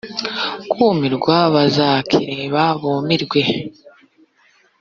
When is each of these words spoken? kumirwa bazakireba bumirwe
kumirwa 0.71 1.37
bazakireba 1.53 2.63
bumirwe 2.81 3.41